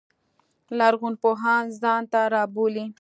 [0.77, 2.85] لرغون پوهان ځان ته رابولي.